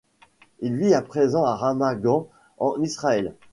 Il 0.61 0.77
vit 0.77 0.95
à 0.95 1.03
présent 1.03 1.45
à 1.45 1.55
Ramat 1.55 1.93
Gan 1.93 2.27
en 2.57 2.81
Israël. 2.81 3.35